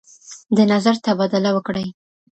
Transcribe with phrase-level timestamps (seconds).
[0.57, 1.87] د نظر تبادله وکړئ.